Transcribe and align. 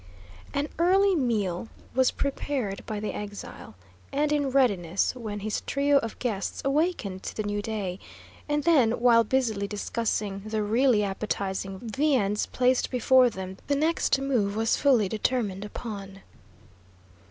An 0.51 0.67
early 0.79 1.13
meal 1.15 1.67
was 1.93 2.09
prepared 2.09 2.83
by 2.87 2.99
the 2.99 3.13
exile, 3.13 3.75
and 4.11 4.31
in 4.31 4.49
readiness 4.49 5.13
when 5.15 5.41
his 5.41 5.61
trio 5.67 5.99
of 5.99 6.17
guests 6.17 6.59
awakened 6.65 7.21
to 7.21 7.35
the 7.37 7.43
new 7.43 7.61
day; 7.61 7.99
and 8.49 8.63
then, 8.63 8.93
while 8.93 9.23
busily 9.23 9.67
discussing 9.67 10.41
the 10.43 10.63
really 10.63 11.03
appetising 11.03 11.87
viands 11.87 12.47
placed 12.47 12.89
before 12.89 13.29
them, 13.29 13.57
the 13.67 13.75
next 13.75 14.19
move 14.19 14.55
was 14.55 14.75
fully 14.75 15.07
determined 15.07 15.63
upon. 15.63 16.21